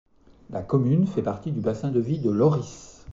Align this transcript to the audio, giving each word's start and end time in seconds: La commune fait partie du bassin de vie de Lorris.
La 0.49 0.63
commune 0.63 1.05
fait 1.05 1.21
partie 1.21 1.51
du 1.51 1.59
bassin 1.59 1.91
de 1.91 1.99
vie 1.99 2.17
de 2.17 2.31
Lorris. 2.31 3.05